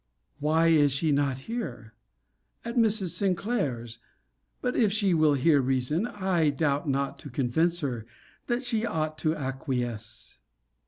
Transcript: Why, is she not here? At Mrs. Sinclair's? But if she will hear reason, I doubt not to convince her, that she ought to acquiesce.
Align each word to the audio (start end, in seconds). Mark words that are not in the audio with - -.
Why, 0.39 0.69
is 0.69 0.91
she 0.93 1.11
not 1.11 1.37
here? 1.47 1.93
At 2.65 2.75
Mrs. 2.75 3.09
Sinclair's? 3.09 3.99
But 4.59 4.75
if 4.75 4.91
she 4.91 5.13
will 5.13 5.35
hear 5.35 5.61
reason, 5.61 6.07
I 6.07 6.49
doubt 6.49 6.89
not 6.89 7.19
to 7.19 7.29
convince 7.29 7.81
her, 7.81 8.07
that 8.47 8.65
she 8.65 8.83
ought 8.83 9.19
to 9.19 9.35
acquiesce. 9.35 10.39